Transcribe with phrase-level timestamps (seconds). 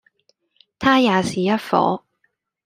[0.79, 2.01] 他也是一夥，